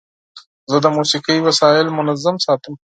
[0.71, 2.73] زه د موسیقۍ وسایل منظم ساتم.